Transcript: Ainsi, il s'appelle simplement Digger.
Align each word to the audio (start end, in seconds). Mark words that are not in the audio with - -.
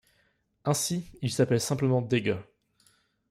Ainsi, 0.65 1.11
il 1.21 1.29
s'appelle 1.31 1.61
simplement 1.61 2.01
Digger. 2.01 2.39